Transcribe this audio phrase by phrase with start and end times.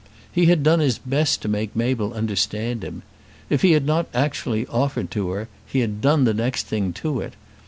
[0.31, 3.03] He had done his best to make Mabel understand him.
[3.51, 7.19] If he had not actually offered to her, he had done the next thing to
[7.21, 7.33] it.